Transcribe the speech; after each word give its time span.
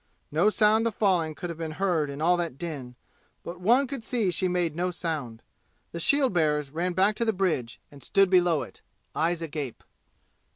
No 0.31 0.49
sound 0.49 0.87
of 0.87 0.95
falling 0.95 1.35
could 1.35 1.51
have 1.51 1.59
been 1.59 1.73
heard 1.73 2.09
in 2.09 2.23
all 2.23 2.35
that 2.37 2.57
din, 2.57 2.95
but 3.43 3.59
one 3.59 3.85
could 3.85 4.03
see 4.03 4.31
she 4.31 4.47
made 4.47 4.75
no 4.75 4.89
sound. 4.89 5.43
The 5.91 5.99
shield 5.99 6.33
bearers 6.33 6.71
ran 6.71 6.93
back 6.93 7.15
to 7.17 7.25
the 7.25 7.31
bridge 7.31 7.79
and 7.91 8.01
stood 8.03 8.31
below 8.31 8.63
it, 8.63 8.81
eyes 9.13 9.43
agape. 9.43 9.83